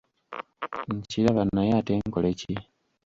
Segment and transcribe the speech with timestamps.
[0.97, 2.53] Nkiraba naye ate nkole ki?